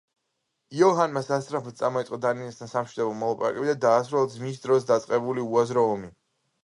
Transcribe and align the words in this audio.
იოჰანმა 0.77 1.21
სასწრაფოდ 1.25 1.75
წამოიწყო 1.81 2.19
დანიასთან 2.23 2.71
სამშვიდობო 2.71 3.13
მოლაპარაკებები 3.19 3.71
და 3.73 3.77
დაასრულა 3.85 4.33
ძმის 4.37 4.59
დროს 4.65 4.89
დაწყებული 4.93 5.45
უაზრო 5.51 5.85
ომი. 5.93 6.11